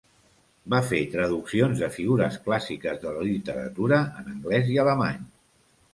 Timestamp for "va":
0.73-0.79